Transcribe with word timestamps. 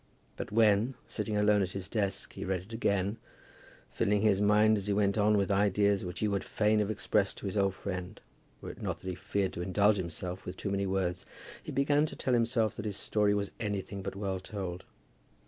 But 0.35 0.51
when, 0.51 0.95
sitting 1.05 1.37
alone 1.37 1.61
at 1.61 1.73
his 1.73 1.87
desk, 1.87 2.33
he 2.33 2.43
read 2.43 2.61
it 2.63 2.73
again, 2.73 3.17
filling 3.91 4.21
his 4.23 4.41
mind 4.41 4.75
as 4.77 4.87
he 4.87 4.93
went 4.93 5.15
on 5.15 5.37
with 5.37 5.51
ideas 5.51 6.03
which 6.03 6.21
he 6.21 6.27
would 6.27 6.43
fain 6.43 6.79
have 6.79 6.89
expressed 6.89 7.37
to 7.37 7.45
his 7.45 7.55
old 7.55 7.75
friend, 7.75 8.19
were 8.61 8.71
it 8.71 8.81
not 8.81 8.97
that 9.01 9.07
he 9.09 9.13
feared 9.13 9.53
to 9.53 9.61
indulge 9.61 9.97
himself 9.97 10.43
with 10.43 10.57
too 10.57 10.71
many 10.71 10.87
words, 10.87 11.27
he 11.61 11.71
began 11.71 12.07
to 12.07 12.15
tell 12.15 12.33
himself 12.33 12.75
that 12.77 12.85
his 12.85 12.97
story 12.97 13.35
was 13.35 13.51
anything 13.59 14.01
but 14.01 14.15
well 14.15 14.39
told. 14.39 14.85